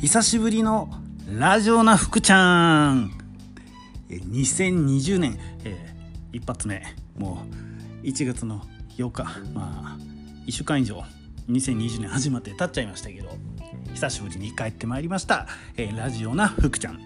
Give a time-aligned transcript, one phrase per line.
[0.00, 0.88] 久しぶりの
[1.28, 3.12] ラジオな福ちゃん。
[4.08, 6.82] 2020年、えー、一発目。
[7.18, 7.44] も
[8.02, 8.62] う1月の
[8.96, 9.24] 8日。
[9.52, 9.98] まあ
[10.46, 11.04] 1週間以上。
[11.50, 13.28] 2020年始まって経っちゃいましたけど。
[13.92, 15.46] 久しぶりに帰ってまいりました、
[15.76, 17.00] えー、ラジオな福ちゃん、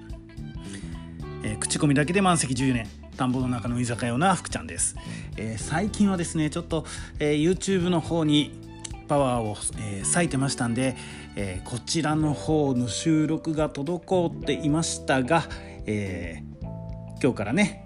[1.43, 2.87] えー、口コミだけで満席10年。
[3.17, 4.97] 田んぼの中の居酒屋な福ちゃんです、
[5.37, 6.85] えー、最近はですねちょっと、
[7.21, 8.64] えー、YouTube の方に
[9.05, 10.97] パワーを、えー、割いてましたんで、
[11.37, 15.45] えー、こちらの方の収録が滞っていましたが、
[15.87, 17.85] えー、今日からね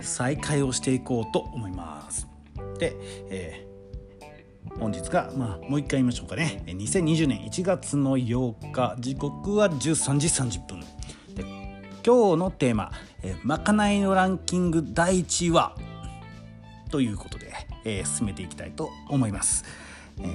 [0.00, 2.28] 再開をしていこうと思います
[2.78, 2.94] で、
[3.30, 10.80] えー、本日が、まあ、もう一回言いましょうかね2020年1月の8日時刻は13時30分
[11.34, 11.42] で
[12.04, 15.76] 今日のテーマ「えー、まかないのランキング第1位は?」
[16.90, 17.52] ということで、
[17.84, 19.64] えー、進めていきたいと思います。
[20.20, 20.30] えー、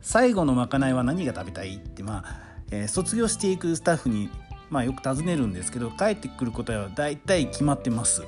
[0.00, 2.40] 最後のまかないは何が食べたいってまあ、
[2.70, 4.30] えー、卒業していくスタッフに、
[4.70, 8.22] まあ、よく尋ねるんですけど帰ってくる答えは大体決まってます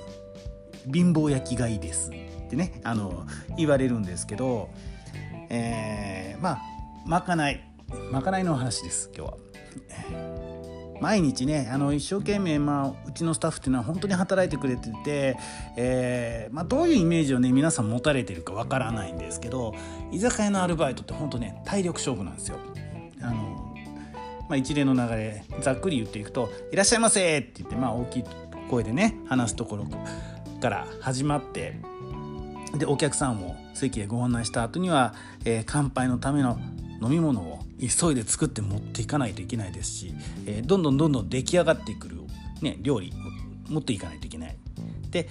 [0.93, 3.27] 貧乏焼きがいいですってねあの
[3.57, 4.71] 言われるんですけど、
[5.51, 6.59] えー、まあ
[7.07, 7.65] まかない
[8.11, 10.28] まかないの話です今日は。
[11.01, 15.37] 毎日ねあの一生懸命、まあ、うちのスタッフっていうのは本当に働いてくれてて、
[15.77, 19.75] えーまあ、どういうイメージをね皆さん持たれてるかわからないんですけど
[20.13, 22.59] 居酒屋のアルバイトって本当ね体力勝負なんですよ。
[23.21, 23.75] あの
[24.49, 28.25] まあ、一連の流れざっくり言っていくと「いらっしゃいませ!」って言って、まあ、大きい
[28.71, 29.87] 声でね話すところ
[30.61, 31.77] から始まって
[32.77, 36.59] でお客さんを席へご案内した後には、えー、乾杯のための
[37.03, 40.15] 飲み物を急いで作って持っていかないといけないですし、
[40.47, 42.17] えー、どんどんどんどん出来上がってくる、
[42.61, 43.13] ね、料理
[43.69, 44.57] を持っていかないといけない。
[45.11, 45.29] で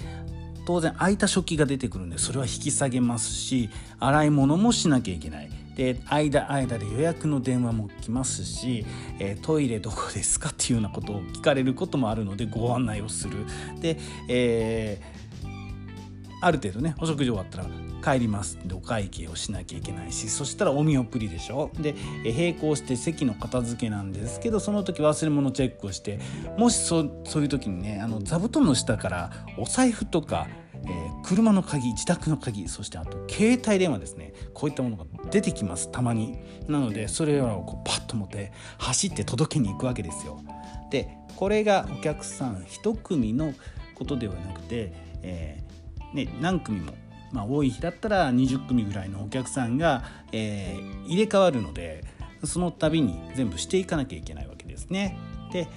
[0.66, 3.70] 当然空いた食器が出てくるんでそれは引き下げますし
[4.02, 5.50] 洗い物もしなきゃいけない。
[5.78, 8.84] で間間で予約の電話も来ますし、
[9.20, 13.46] えー、トイレどこですかっていうようなことを聞かれることもあるのでご案内をする。
[13.80, 15.48] で、えー、
[16.42, 17.66] ある程度ねお食事終わったら
[18.08, 18.58] 帰ります。
[18.66, 21.72] でお会計をしなきゃいけないしそしたらお見送りでしょ？
[21.80, 26.20] で並行して席の片付けなんですけどその時忘れ物チェックをして
[26.58, 30.48] もしそそういう時にねあの座布団の下からお財布とか
[30.86, 34.34] えー、車の鍵自宅の鍵そしてあと携帯電話ですね。
[34.54, 36.38] こういったものが出てきますたまに。
[36.68, 40.40] なのでそれらをこうパッと持って走って届けに行くわけですよ。
[40.92, 43.54] でこれがお客さん1組の
[43.96, 44.94] ことではなくて、
[45.24, 46.94] えーね、何組も
[47.32, 52.04] まあ、多い日だったら20組ぐらいのお客さんが、えー、入れ替わるので
[52.44, 55.18] その度に全部していかなきゃいけないわけですね。
[55.52, 55.68] で、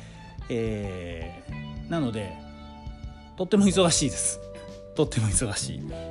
[0.48, 2.36] えー、なので
[3.36, 4.40] とっても忙しいです。
[4.94, 6.09] とっても忙しい。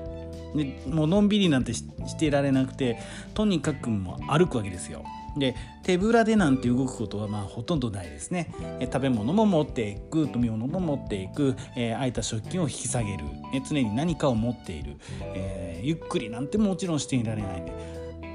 [0.55, 1.85] でもうのんびりなんてし
[2.17, 2.99] てられなくて
[3.33, 5.03] とにかくもう歩くわけですよ。
[5.37, 14.97] で手ぶらでなんて動くことはまあほとんどないですね、え食べ物も持っていく飲み物も持っていく、えー、空いた食器を引き下げる、ね、常に何かを持っている、
[15.35, 17.61] えー、ゆっくりなんてもちろんしていられない。
[17.61, 17.71] んで、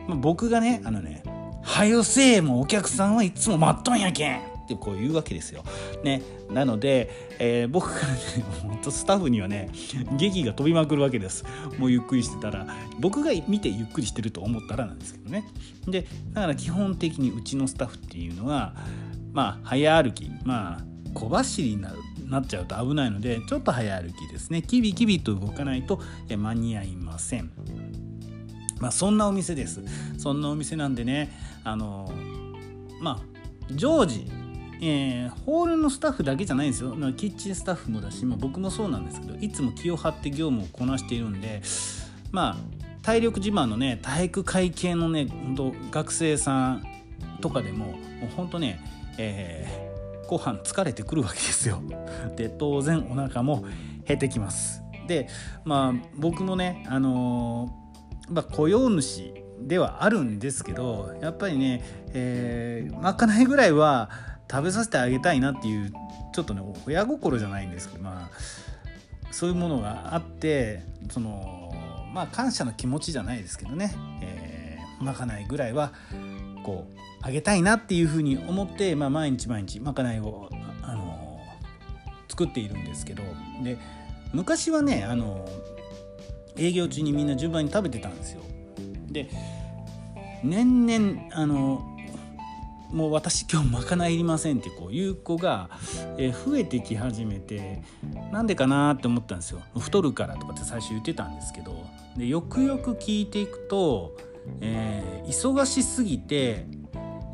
[0.07, 1.23] まあ、僕がねあのね
[1.63, 5.63] 「はよせえもお客さんはいつも待っとんやけん」ってこう言うわけですよ。
[6.03, 8.19] ね、なので、えー、僕からね
[8.63, 9.71] 本当スタッフにはね
[10.17, 11.45] 劇が飛びまくるわけです。
[11.79, 12.67] もうゆっくりしてたら
[12.99, 15.45] 僕が見てゆっくりしてると思ったらなんですけどね。
[15.87, 18.75] でだから基本的にうちのスタッフっていうのは
[19.33, 27.51] まあ早歩きまあ小走りになるなっちゃうと危ないのでちょっと早歩きですねキビキビと動かないと間に合いません。
[28.81, 29.83] まあそんなお店です。
[30.19, 31.31] そんなお店なんでね
[31.65, 32.11] あの
[33.01, 33.35] まあ
[33.71, 34.31] 常時
[34.81, 41.63] えー、ホールのスタッフだけじゃないんですよキッチンスタッフもだし、まあ、僕もそうなんですけどいつも気を張って業務をこなしているんで
[42.33, 46.87] まあ体力自慢のね体育会系のね本当学生さん
[47.41, 48.81] とかでももう本当ね、
[49.19, 51.83] えー、後半疲れてくるわけですよ。
[52.37, 53.65] で当然お腹も
[54.07, 54.83] 減ってきます。
[55.07, 55.29] で
[55.65, 61.83] まあ僕もねあのー、まあ、雇用主ではあるんですけどやっぱりね、
[62.15, 64.11] えー、まかないぐらいは
[64.51, 65.93] 食べさせてあげたいなっていう
[66.35, 68.37] ちょっとね親心じゃないんですけどまあ
[69.31, 71.75] そういうものがあってその
[72.13, 75.93] まあ感謝の気持ちじゃないですけどね、えー、まかないぐらいは
[76.63, 80.51] こうあげたいなっていうふうに思って、まあ、毎日毎日まかないを、
[80.83, 81.41] あの
[82.29, 83.23] 作っているんですけど
[83.63, 83.79] で
[84.33, 85.49] 昔はね、あの
[86.57, 88.43] 営業中にみんな順番に食べてたんですよ。
[89.09, 89.31] で
[90.43, 91.94] 年々あの
[92.95, 95.69] もう私今日まかないりませんってこういう子が、
[96.17, 97.83] え増えてき始めて
[98.31, 99.63] なんでかなって思ったんですよ。
[99.77, 101.85] 太るからとかって最初言ってたんですけど。
[102.17, 104.17] でよくよく聞いていくと、
[104.61, 106.67] えー、忙しすぎて、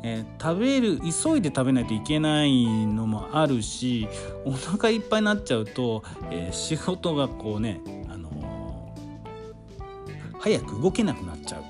[0.01, 4.07] えー、食べる急いで食べないといけないのもあるし
[4.43, 8.95] お腹いっぱいになっちゃうと、えー、仕事がこうね、あの、
[10.39, 11.61] 早く動けなくなっちゃう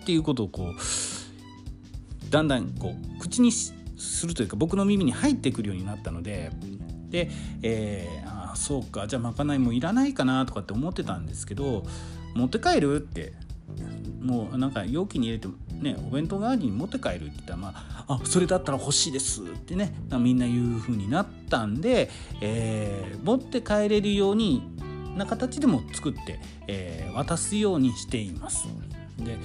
[0.00, 0.74] っていうことをこう
[2.30, 3.74] だんだんこう口にす
[4.26, 6.50] るというか僕の耳に入ってくるようになったので
[7.10, 7.30] で、
[7.62, 11.84] えー、あそうかじゃあまかないもいらないかなとかって思ってたんですけど
[12.34, 13.34] 持って帰るって
[14.20, 15.48] もうなんか容器に入れて
[15.80, 22.10] ねお弁当代わりに持って帰るって言ったらまああそれだったら欲しいですってねみんな言う風になったんで、
[22.40, 24.62] えー、持って帰れるように
[25.16, 28.68] な形でも作って、えー、渡すようにしています。
[29.18, 29.38] で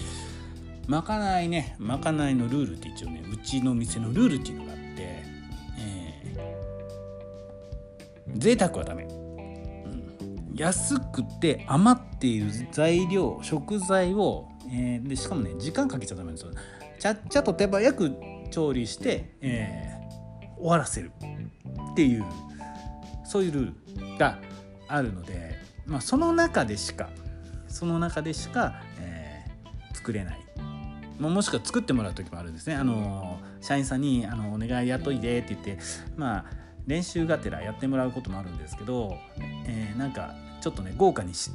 [0.92, 4.84] まかないねまかないのルールって一応ねうちの店のルールっていうのがあって、
[5.80, 9.08] えー、贅沢はダメ。
[10.54, 16.52] 安くて余っている材料食材を、えー、でしかもね時間かけちゃダメですよ。
[17.00, 18.12] ちゃっちゃと手早く
[18.52, 21.14] 調理して、えー、終わらせる。
[21.94, 22.26] っていう
[23.24, 24.40] そういうルールが
[24.90, 27.10] あるので、まあ、その中でしか
[27.70, 30.41] その中でしか、えー、作れない。
[31.30, 32.76] もしくは作ってもらう時もあるんですね。
[32.76, 35.78] あの社員さんにあの「お願いやっといて」って言って
[36.16, 36.46] まあ
[36.88, 39.18] 練習がてらやってもらうこともあるんですけど、
[39.68, 41.52] えー、なんかちょっとね豪華にし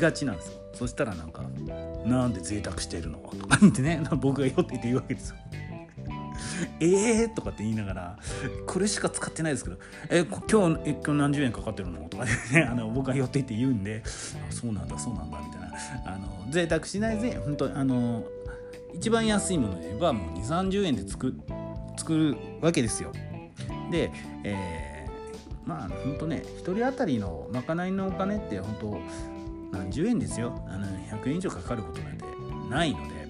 [0.00, 1.42] がちなんですよそしたらなんか
[2.06, 5.36] 「なんで贅沢してるの?」とか言ってね 僕が酔っていて言うわけですよ。
[6.80, 7.34] えー？
[7.34, 8.18] とかって言いながら
[8.66, 9.78] これしか使ってないですけど
[10.08, 12.32] 「え今日え今日何十円かかってるの?」とかね
[12.70, 14.02] あの僕が寄っていって言うんで
[14.50, 15.72] 「そうなんだそうなんだ」みたいな
[16.06, 18.24] あの贅沢しないで本当あの
[18.94, 21.34] 一番安いもので言えばもう2 3 0円で作
[21.96, 23.12] 作るわけですよ。
[23.90, 24.10] で、
[24.44, 28.76] えー、まあほんとね1人当たりのまかないのお金って本
[29.72, 32.24] 当何十円ですよあの100円以上かかることなんて
[32.70, 33.20] ないので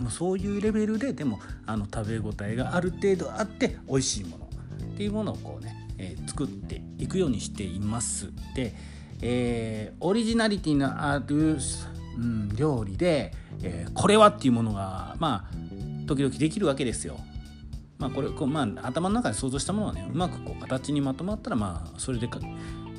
[0.00, 4.50] もうそういうレベルででもあの食べ応えがある程度あって美味しいもの
[4.94, 8.32] っていうものをこうね、えー、作っていくようにしています。
[8.54, 8.74] で、
[9.22, 11.58] えー、オリジナリティのある、
[12.18, 17.18] うん、料理で、えー、これはっていうものがまあ時々できるわけですよ。
[17.98, 22.40] まあこれこう、まあ、頭の中で想像したものはねうまくこう形にまとまったらまあそれでか、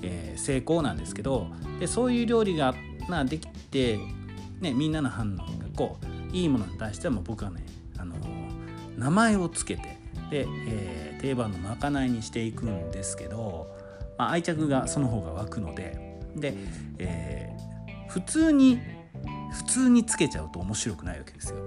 [0.03, 1.47] えー、成功なんですけど
[1.79, 2.75] でそういう料理が
[3.09, 3.99] なできて、
[4.59, 5.43] ね、みんなの反応が
[5.75, 5.97] こ
[6.31, 7.65] ういいものに対してはもう僕はね、
[7.97, 9.99] あのー、名前をつけて
[10.29, 13.67] で、えー、定番のまかないにしていくんですけど、
[14.17, 16.53] まあ、愛着がその方が湧くのでで、
[16.99, 18.79] えー、普通に
[19.51, 21.57] 普通につけちゃうと面白くないわけですよ。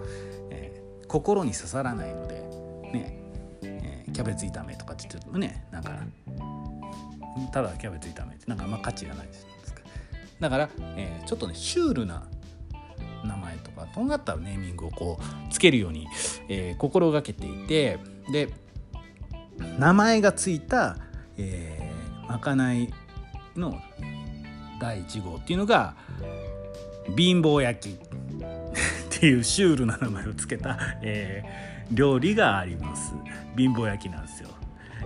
[0.50, 2.34] えー、心に刺さらないので
[2.92, 3.19] ね
[3.62, 5.92] えキャベツ炒めとかって言ってもねなんか
[7.52, 9.81] ただキャベツ炒めってなんかあんま価値がないじゃないですか
[10.40, 12.26] だから、えー、ちょっとねシュールな
[13.25, 16.06] 名前とかとんがったネーミングをこうつけるように、
[16.48, 17.98] え、心がけていて
[18.31, 18.48] で
[19.78, 20.98] 名前がついた、
[21.38, 21.90] え、
[22.28, 22.92] まかない
[23.56, 23.81] の
[24.81, 25.96] 第1号っていうのが
[27.17, 28.15] 貧乏焼き。
[29.17, 33.15] っていうシュールな名前をつけた、えー、料理があります。
[33.56, 34.51] 貧乏焼きなんですよ。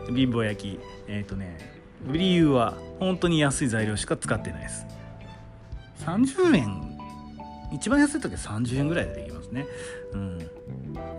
[0.07, 1.59] 貧乏焼きえっ、ー、とね
[2.07, 4.87] 理由は本当に安い材料しか使ってないです。
[6.01, 6.99] 30円。
[7.71, 9.67] 一番安い時は30円ぐらいでできますね。
[10.13, 10.39] うん。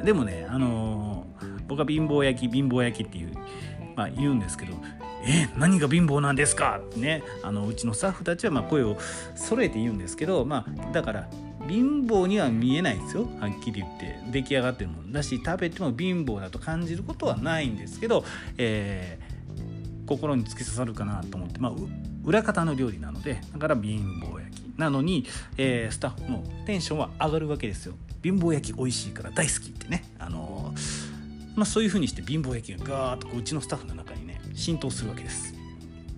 [0.04, 3.32] でもねあのー、僕は貧乏焼き貧乏焼きっていう、
[3.96, 4.74] まあ、言うんですけど
[5.26, 6.80] え何が貧乏なんですか？
[6.80, 8.98] ってねあのうちのスタッフたちはま声を
[9.36, 11.30] 揃えて言うんですけどまあだから
[11.68, 13.28] 貧乏には見えないですよ。
[13.40, 14.18] はっきり言って。
[14.32, 18.24] 出来上がってるもんだし食べても貧乏だと感じることはないんですけど、
[18.58, 21.72] えー、心に突き刺さるかなと思って、まあ、
[22.24, 24.70] 裏方の料理なのでだから貧乏焼き。
[24.80, 25.26] なのに、
[25.58, 27.96] えー、スタッフのテンションは上がるわけですよ。
[28.24, 30.06] 貧乏焼き美味しいから大好きってね。
[30.18, 30.59] あのー、
[31.60, 35.54] まあ、そういう風にして貧乏焼きがガーッとううちのスタッフの中にね浸透するわけです。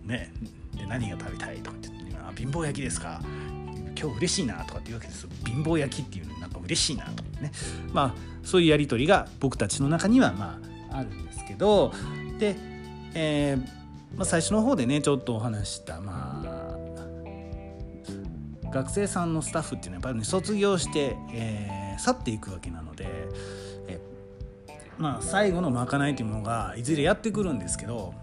[0.05, 0.31] ね。
[0.77, 3.21] で何が食べたいとかって言って、貧乏焼きですか。
[3.99, 7.51] 今日嬉しいなとかって言うわけです貧乏焼きっていうのなんか嬉しいなとかね。
[7.91, 10.59] まあそういうやり取りが僕たちの中にはま
[10.91, 11.91] ああるんですけど。
[12.37, 12.55] で、
[13.15, 13.81] えー
[14.15, 16.71] まあ、最初の方でねちょっとお話したまあ
[18.71, 23.05] 学生さんのスタッフっていうのはやっぱり、ね、卒業して、えー、去っていくわけなので、
[25.01, 28.13] まあ、最後のまかないというものがいずれやってくるんですけど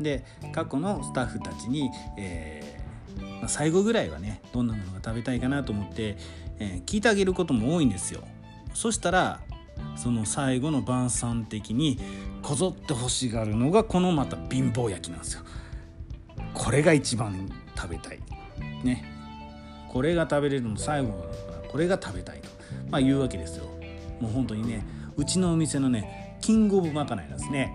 [0.00, 6.16] で過去のスタッフたちに、えーまあ、最後ぐらいはねどんなものが食べたいかなと思って、
[6.58, 8.22] えー、聞いてあげることも多いんですよ。
[8.74, 9.40] そしたら
[9.96, 12.00] その最後の晩餐的に
[12.42, 15.42] こぞって欲しがるのがこのまた貧乏焼きなんですよ。
[16.52, 18.18] これが一番食べたい。
[18.82, 19.04] ね。
[19.88, 21.24] これが食べれるの最後の
[21.68, 22.48] これが食べたいと、
[22.90, 23.66] まあ、言うわけですよ。
[24.20, 24.84] もう本当にね
[25.16, 27.72] うちのお店のねキングオブまかないなんですね。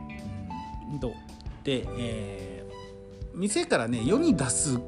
[0.91, 0.95] う？
[0.95, 4.79] ん、で、えー、店からね世に出す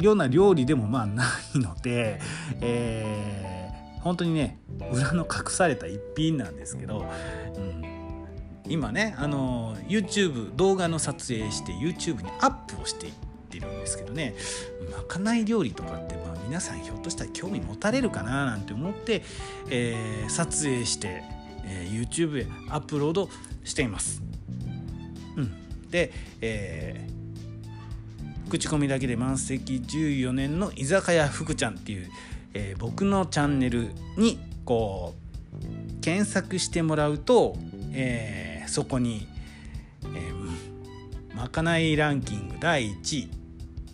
[0.00, 1.24] ような料理でもまあな
[1.54, 2.20] いので、
[2.60, 4.58] えー、本当にね
[4.92, 7.06] 裏の隠された一品なんですけど、
[7.56, 7.82] うん、
[8.68, 13.12] 今ねあの YouTube 動画の撮影して YouTube にアップをしていっ
[13.48, 14.34] てるんですけどね
[14.94, 19.22] まかない料理とかって、まあ、皆さんひょっとしたら興味持たれるかななんて思って、
[19.70, 21.22] えー、撮影して、
[21.66, 23.28] えー、YouTube へアップロード
[23.64, 24.22] しています。
[25.36, 29.74] うん、で、えー、口コミだけで満席。
[29.74, 32.10] 14年の居酒屋福ちゃんっていう、
[32.54, 37.56] えー、僕のチャンネルにこう検索してもらうと、
[37.92, 39.28] えーそこに、
[40.02, 43.28] えー、まかないランキング第1位っ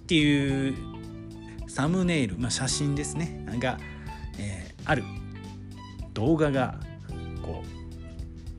[0.06, 0.74] ていう
[1.68, 3.44] サムネイル、まあ、写真ですね。
[3.58, 3.78] が、
[4.38, 5.04] えー、ある。
[6.14, 6.80] 動画が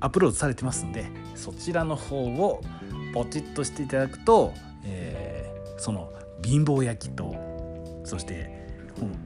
[0.01, 2.61] アップロードされてますんでそちらの方を
[3.13, 4.53] ポチッとしていただくと、
[4.83, 6.11] えー、その
[6.43, 7.33] 貧乏焼きと
[8.03, 8.51] そして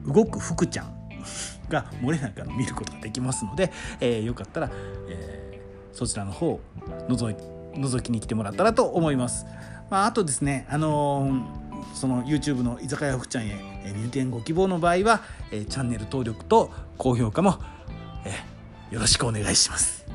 [0.06, 0.94] 動く福ちゃん
[1.68, 4.70] が漏れなく見ることができますので、えー、よかったら、
[5.08, 5.46] えー
[5.96, 6.60] そちらの方
[7.08, 7.36] 覗い
[7.80, 9.46] 覗きに来てもらったらと思います。
[9.90, 11.44] まあ、あとですね、あのー、
[11.94, 13.54] その YouTube の居酒屋福ちゃんへ
[13.96, 17.58] 入店ご希望の場合は、えチャンネル登録と高評価も、
[18.26, 20.06] えよろしくお願いします。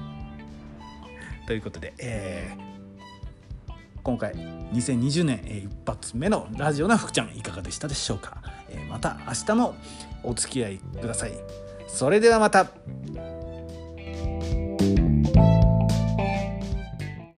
[1.46, 4.34] ということで、えー、今回
[4.74, 8.38] 2020年、え一発目のラジオな福ちゃんいかがでしたでしょうか、
[8.70, 9.76] えまた明日も
[10.24, 11.34] お付き合いください。
[11.88, 12.68] それではまた